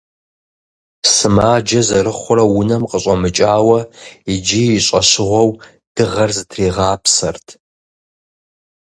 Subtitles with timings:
[1.13, 3.79] Сымаджэ зэрыхъурэ унэм къыщӏэмыкӏауэ,
[4.33, 5.49] иджы и щӏэщыгъуэу
[5.95, 7.47] дыгъэр зытригъапсэрт.